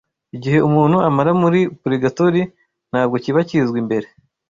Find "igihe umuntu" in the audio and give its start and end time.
0.35-0.97